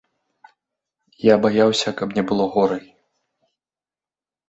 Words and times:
Я 1.27 1.35
баяўся, 1.45 1.89
каб 2.01 2.17
не 2.19 2.27
было 2.33 2.51
горай. 2.59 2.85